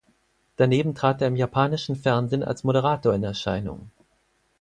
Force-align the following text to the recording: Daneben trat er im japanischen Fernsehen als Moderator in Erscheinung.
Daneben 0.55 0.95
trat 0.95 1.21
er 1.21 1.27
im 1.27 1.35
japanischen 1.35 1.95
Fernsehen 1.95 2.43
als 2.43 2.63
Moderator 2.63 3.13
in 3.13 3.23
Erscheinung. 3.23 3.91